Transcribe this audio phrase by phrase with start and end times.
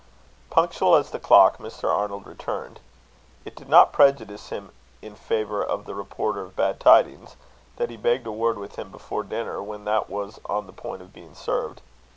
[0.49, 1.87] Punctual as the clock, Mr.
[1.87, 2.79] Arnold returned.
[3.45, 7.35] It did not prejudice him in favour of the reporter of bad tidings,
[7.75, 11.03] that he begged a word with him before dinner, when that was on the point
[11.03, 11.81] of being served.